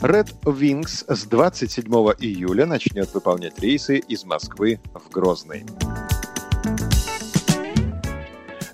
Red 0.00 0.32
Wings 0.44 1.04
с 1.12 1.24
27 1.26 1.84
июля 2.20 2.66
начнет 2.66 3.12
выполнять 3.12 3.58
рейсы 3.58 3.98
из 3.98 4.24
Москвы 4.24 4.78
в 4.94 5.10
Грозный. 5.10 5.66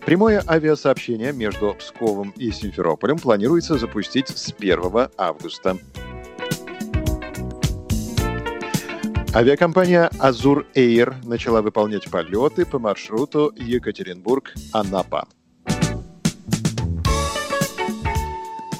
Прямое 0.05 0.45
авиасообщение 0.47 1.33
между 1.33 1.73
Псковом 1.78 2.34
и 2.37 2.50
Симферополем 2.50 3.19
планируется 3.19 3.78
запустить 3.78 4.28
с 4.28 4.52
1 4.52 5.09
августа. 5.16 5.78
Авиакомпания 9.34 10.11
Azur 10.19 10.66
Air 10.75 11.27
начала 11.27 11.62
выполнять 11.62 12.11
полеты 12.11 12.66
по 12.66 12.78
маршруту 12.78 13.50
Екатеринбург-Анапа. 13.56 15.27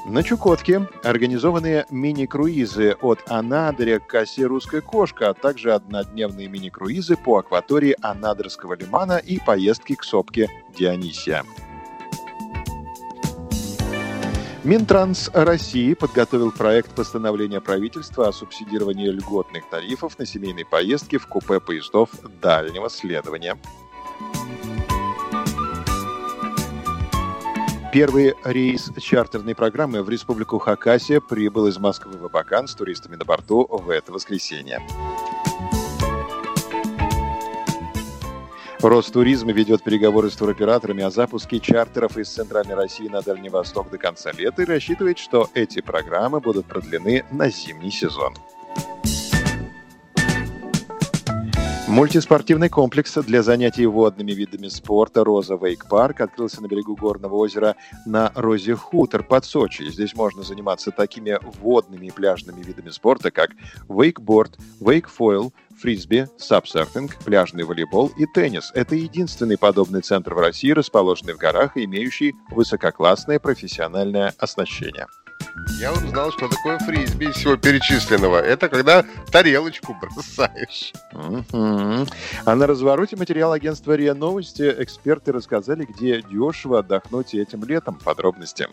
На 0.07 0.23
Чукотке 0.23 0.87
организованные 1.03 1.87
мини-круизы 1.89 2.95
от 3.01 3.21
Анадыря 3.27 4.01
к 4.01 4.07
косе 4.07 4.45
«Русская 4.45 4.83
кошка», 4.83 5.31
а 5.31 5.35
также 5.35 5.73
однодневные 5.73 6.47
мини-круизы 6.47 7.17
по 7.17 7.39
акватории 7.39 7.97
Анадырского 8.03 8.75
лимана 8.75 9.17
и 9.17 9.39
поездки 9.39 9.95
к 9.95 10.05
сопке 10.05 10.51
Дионисия. 10.77 11.43
Минтранс 14.62 15.31
России 15.33 15.95
подготовил 15.95 16.53
проект 16.53 16.95
постановления 16.95 17.62
правительства 17.62 18.28
о 18.28 18.33
субсидировании 18.33 19.09
льготных 19.09 19.69
тарифов 19.71 20.19
на 20.19 20.27
семейные 20.27 20.67
поездки 20.67 21.17
в 21.17 21.27
купе 21.27 21.61
поездов 21.61 22.11
дальнего 22.43 22.91
следования. 22.91 23.59
Первый 27.95 28.34
рейс 28.42 28.91
чартерной 28.98 29.55
программы 29.55 30.03
в 30.03 30.09
республику 30.11 30.59
Хакасия 30.59 31.20
прибыл 31.20 31.69
из 31.69 31.78
Москвы 31.78 32.19
в 32.19 32.25
Абакан 32.25 32.67
с 32.67 32.75
туристами 32.75 33.14
на 33.14 33.25
борту 33.25 33.69
в 33.70 33.89
это 33.89 34.11
воскресенье. 34.11 34.84
Ростуризм 38.81 39.48
ведет 39.50 39.84
переговоры 39.84 40.28
с 40.28 40.34
туроператорами 40.34 41.05
о 41.05 41.11
запуске 41.11 41.61
чартеров 41.61 42.17
из 42.17 42.31
Центральной 42.31 42.75
России 42.75 43.06
на 43.06 43.22
Дальний 43.22 43.48
Восток 43.48 43.89
до 43.91 43.98
конца 43.98 44.33
лета 44.33 44.62
и 44.62 44.65
рассчитывает, 44.65 45.20
что 45.20 45.48
эти 45.55 45.81
программы 45.81 46.41
будут 46.41 46.67
продлены 46.67 47.25
на 47.31 47.48
зимний 47.48 47.92
сезон. 47.92 48.34
Мультиспортивный 51.95 52.69
комплекс 52.69 53.14
для 53.14 53.45
занятий 53.45 53.87
водными 53.87 54.33
видами 54.33 54.67
спорта 54.67 55.23
«Роза 55.23 55.55
Вейк 55.55 55.89
Парк» 55.89 56.23
открылся 56.23 56.61
на 56.61 56.67
берегу 56.67 56.97
горного 56.97 57.37
озера 57.37 57.77
на 58.05 58.33
Розе 58.34 58.75
Хутор 58.75 59.23
под 59.23 59.45
Сочи. 59.45 59.84
Здесь 59.84 60.12
можно 60.17 60.42
заниматься 60.42 60.91
такими 60.91 61.39
водными 61.61 62.06
и 62.06 62.11
пляжными 62.11 62.65
видами 62.65 62.91
спорта, 62.91 63.31
как 63.31 63.50
вейкборд, 63.89 64.59
вейкфойл, 64.81 65.53
фрисби, 65.81 66.27
сапсерфинг, 66.37 67.15
пляжный 67.25 67.62
волейбол 67.62 68.11
и 68.19 68.27
теннис. 68.27 68.72
Это 68.75 68.97
единственный 68.97 69.56
подобный 69.56 70.00
центр 70.00 70.34
в 70.34 70.41
России, 70.41 70.72
расположенный 70.72 71.34
в 71.34 71.38
горах 71.38 71.76
и 71.76 71.84
имеющий 71.84 72.34
высококлассное 72.50 73.38
профессиональное 73.38 74.34
оснащение. 74.38 75.06
Я 75.78 75.92
узнал, 75.92 76.32
что 76.32 76.48
такое 76.48 76.78
фрисби 76.78 77.26
из 77.26 77.37
всего 77.37 77.56
перечисленного. 77.56 78.38
Это 78.38 78.69
когда 78.69 79.04
тарелочку 79.31 79.94
бросаешь. 79.94 80.92
Мгм. 81.12 82.06
А 82.44 82.54
на 82.54 82.66
развороте 82.66 83.16
материал 83.16 83.53
агентства 83.53 83.94
РИА 83.94 84.14
Новости 84.14 84.75
эксперты 84.78 85.32
рассказали, 85.32 85.84
где 85.84 86.22
дешево 86.22 86.81
отдохнуть 86.81 87.34
этим 87.34 87.64
летом. 87.64 87.94
Подробности. 87.97 88.69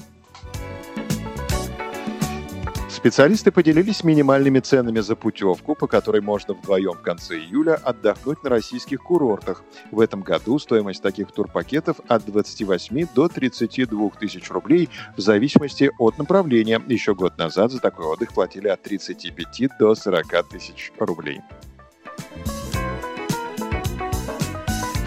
Специалисты 3.02 3.52
поделились 3.52 4.04
минимальными 4.04 4.60
ценами 4.60 5.00
за 5.00 5.16
путевку, 5.16 5.74
по 5.74 5.88
которой 5.88 6.22
можно 6.22 6.54
вдвоем 6.54 6.92
в 6.92 7.02
конце 7.02 7.40
июля 7.40 7.74
отдохнуть 7.74 8.44
на 8.44 8.52
российских 8.52 9.02
курортах. 9.02 9.64
В 9.90 10.00
этом 10.00 10.22
году 10.22 10.60
стоимость 10.60 11.02
таких 11.02 11.32
турпакетов 11.32 11.98
от 12.08 12.24
28 12.26 13.08
до 13.16 13.28
32 13.28 14.10
тысяч 14.20 14.52
рублей 14.52 14.88
в 15.18 15.20
зависимости 15.20 15.90
от 15.98 16.20
направления. 16.20 16.80
Еще 16.88 17.16
год 17.16 17.40
назад 17.40 17.72
за 17.72 17.80
такой 17.80 18.06
отдых 18.06 18.36
платили 18.36 18.68
от 18.68 18.84
35 18.84 19.80
до 19.80 19.96
40 19.96 20.50
тысяч 20.50 20.92
рублей. 21.00 21.42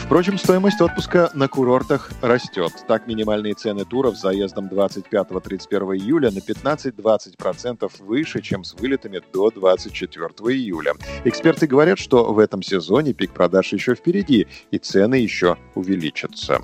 Впрочем, 0.04 0.36
стоимость 0.36 0.82
отпуска 0.82 1.30
на 1.32 1.48
курортах 1.48 2.10
растет. 2.20 2.72
Так, 2.86 3.06
минимальные 3.06 3.54
цены 3.54 3.86
туров 3.86 4.18
с 4.18 4.20
заездом 4.20 4.68
25-31 4.68 5.96
июля 5.96 6.30
на 6.30 6.38
15-20% 6.38 7.90
выше, 8.00 8.42
чем 8.42 8.64
с 8.64 8.74
вылетами 8.74 9.22
до 9.32 9.50
24 9.50 10.26
июля. 10.54 10.92
Эксперты 11.24 11.66
говорят, 11.66 11.98
что 11.98 12.32
в 12.34 12.38
этом 12.38 12.62
сезоне 12.62 13.14
пик 13.14 13.32
продаж 13.32 13.72
еще 13.72 13.94
впереди, 13.94 14.46
и 14.70 14.78
цены 14.78 15.14
еще 15.14 15.56
увеличатся. 15.74 16.60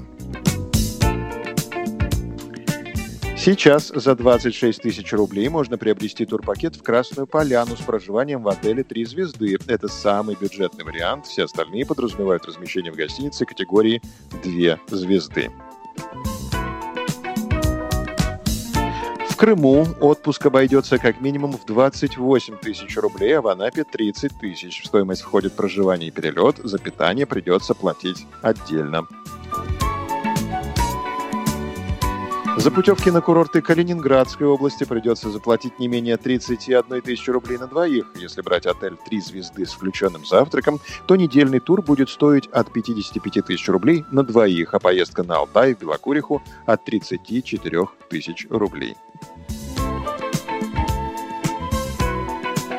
Сейчас 3.43 3.89
за 3.89 4.15
26 4.15 4.83
тысяч 4.83 5.15
рублей 5.15 5.49
можно 5.49 5.79
приобрести 5.79 6.27
турпакет 6.27 6.77
в 6.77 6.83
Красную 6.83 7.27
Поляну 7.27 7.75
с 7.75 7.81
проживанием 7.81 8.43
в 8.43 8.49
отеле 8.49 8.85
«Три 8.85 9.07
звезды». 9.07 9.57
Это 9.67 9.89
самый 9.89 10.37
бюджетный 10.39 10.85
вариант. 10.85 11.25
Все 11.25 11.45
остальные 11.45 11.87
подразумевают 11.87 12.45
размещение 12.45 12.93
в 12.93 12.97
гостинице 12.97 13.47
категории 13.47 14.03
«Две 14.45 14.79
звезды». 14.89 15.51
В 19.31 19.37
Крыму 19.37 19.87
отпуск 20.03 20.45
обойдется 20.45 20.99
как 20.99 21.23
минимум 21.23 21.53
в 21.53 21.65
28 21.65 22.59
тысяч 22.59 22.95
рублей, 22.99 23.39
а 23.39 23.41
в 23.41 23.49
Анапе 23.49 23.85
30 23.85 24.39
тысяч. 24.39 24.83
В 24.83 24.87
стоимость 24.87 25.23
входит 25.23 25.55
проживание 25.55 26.09
и 26.09 26.13
перелет, 26.13 26.57
за 26.59 26.79
питание 26.79 27.25
придется 27.25 27.73
платить 27.73 28.27
отдельно. 28.43 29.09
За 32.61 32.71
путевки 32.71 33.11
на 33.11 33.23
курорты 33.23 33.63
Калининградской 33.63 34.47
области 34.47 34.85
придется 34.85 35.31
заплатить 35.31 35.79
не 35.79 35.89
менее 35.89 36.19
31 36.19 37.01
тысячи 37.01 37.31
рублей 37.31 37.57
на 37.57 37.67
двоих. 37.67 38.13
Если 38.17 38.43
брать 38.43 38.67
отель 38.67 38.99
«Три 38.99 39.19
звезды» 39.19 39.65
с 39.65 39.73
включенным 39.73 40.27
завтраком, 40.27 40.79
то 41.07 41.17
недельный 41.17 41.61
тур 41.61 41.81
будет 41.81 42.11
стоить 42.11 42.49
от 42.49 42.71
55 42.71 43.47
тысяч 43.47 43.67
рублей 43.71 44.05
на 44.11 44.25
двоих, 44.25 44.75
а 44.75 44.79
поездка 44.79 45.23
на 45.23 45.37
Алтай 45.37 45.75
в 45.75 45.79
Белокуриху 45.79 46.43
от 46.67 46.85
34 46.85 47.89
тысяч 48.11 48.47
рублей. 48.51 48.95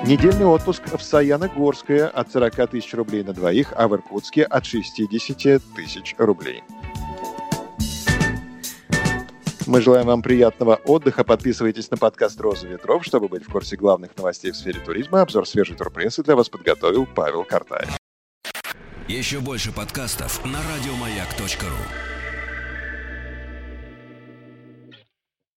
Недельный 0.06 0.46
отпуск 0.46 0.84
в 0.96 1.02
Саяногорское 1.02 2.08
от 2.08 2.32
40 2.32 2.70
тысяч 2.70 2.94
рублей 2.94 3.24
на 3.24 3.34
двоих, 3.34 3.74
а 3.76 3.88
в 3.88 3.96
Иркутске 3.96 4.44
от 4.44 4.64
60 4.64 5.60
тысяч 5.76 6.14
рублей. 6.20 6.64
Мы 9.68 9.82
желаем 9.82 10.08
вам 10.08 10.22
приятного 10.22 10.76
отдыха. 10.76 11.24
Подписывайтесь 11.24 11.92
на 11.92 11.98
подкаст 11.98 12.40
«Роза 12.42 12.68
ветров», 12.68 13.06
чтобы 13.06 13.28
быть 13.28 13.44
в 13.44 13.52
курсе 13.52 13.76
главных 13.76 14.16
новостей 14.18 14.52
в 14.52 14.56
сфере 14.56 14.80
туризма. 14.80 15.22
Обзор 15.22 15.48
свежей 15.48 15.76
турпрессы 15.76 16.24
для 16.24 16.36
вас 16.36 16.50
подготовил 16.50 17.06
Павел 17.06 17.44
Картаев. 17.44 17.98
Еще 19.08 19.40
больше 19.40 19.72
подкастов 19.72 20.44
на 20.46 20.60
радиомаяк.ру. 20.60 22.21